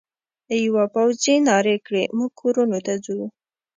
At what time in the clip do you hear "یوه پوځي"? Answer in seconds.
0.65-1.35